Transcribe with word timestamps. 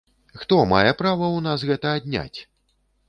Хто 0.43 0.57
мае 0.71 0.93
права 1.01 1.27
ў 1.33 1.39
нас 1.49 1.67
гэта 1.73 1.93
адняць?! 2.01 2.39